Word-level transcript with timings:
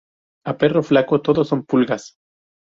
A 0.45 0.53
perro 0.61 0.81
flaco, 0.81 1.21
todo 1.21 1.45
son 1.45 1.63
pulgas 1.63 2.15